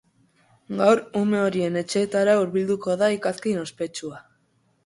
Gaur, 0.79 1.01
ume 1.19 1.41
horien 1.49 1.77
etxeetara 1.83 2.35
hurbilduko 2.39 2.99
da 3.03 3.11
ikazkin 3.19 3.63
ospetsua. 3.69 4.27